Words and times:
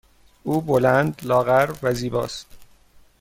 او 0.43 0.61
بلند، 0.61 1.21
لاغر 1.23 1.75
و 1.83 1.93
زیبا 1.93 2.23
است. 2.23 2.47